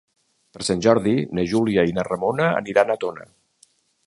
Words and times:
Per 0.55 0.65
Sant 0.69 0.79
Jordi 0.85 1.13
na 1.39 1.45
Júlia 1.53 1.83
i 1.91 1.93
na 1.99 2.07
Ramona 2.09 2.49
aniran 2.63 2.95
a 2.97 3.01
Tona. 3.05 3.31